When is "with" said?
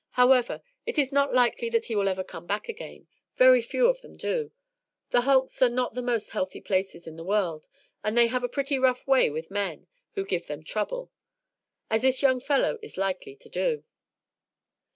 9.29-9.51